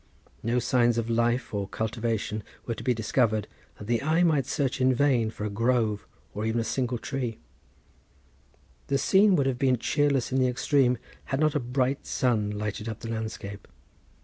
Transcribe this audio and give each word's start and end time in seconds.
No 0.41 0.57
signs 0.57 0.97
of 0.97 1.11
life 1.11 1.53
or 1.53 1.67
cultivation 1.67 2.41
were 2.65 2.73
to 2.73 2.83
be 2.83 2.91
discovered, 2.95 3.47
and 3.77 3.87
the 3.87 4.01
eye 4.01 4.23
might 4.23 4.47
search 4.47 4.81
in 4.81 4.95
vain 4.95 5.29
for 5.29 5.45
a 5.45 5.49
grove 5.51 6.07
or 6.33 6.43
even 6.43 6.59
a 6.59 6.63
single 6.63 6.97
tree. 6.97 7.37
The 8.87 8.97
scene 8.97 9.35
would 9.35 9.45
have 9.45 9.59
been 9.59 9.77
cheerless 9.77 10.31
in 10.31 10.39
the 10.39 10.47
extreme 10.47 10.97
had 11.25 11.39
not 11.39 11.53
a 11.53 11.59
bright 11.59 12.07
sun 12.07 12.49
lighted 12.49 12.89
up 12.89 13.01
the 13.01 13.11
landscape. 13.11 13.67